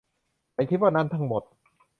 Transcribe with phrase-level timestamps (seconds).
[0.55, 1.43] ฉันคิดว่านั้นทั้งหมด